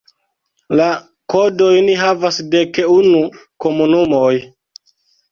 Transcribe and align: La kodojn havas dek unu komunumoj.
La 0.77 0.85
kodojn 1.33 1.91
havas 1.99 2.39
dek 2.55 2.79
unu 2.93 3.19
komunumoj. 3.65 4.33